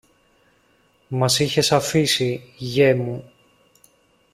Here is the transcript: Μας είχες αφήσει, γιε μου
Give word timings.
Μας 1.07 1.39
είχες 1.39 1.71
αφήσει, 1.71 2.51
γιε 2.57 2.95
μου 2.95 3.31